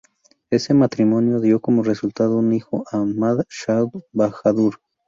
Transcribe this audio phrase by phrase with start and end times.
[0.49, 4.79] Ese matrimonio dio como resultado un hijo, Ahmad Shah Bahadur.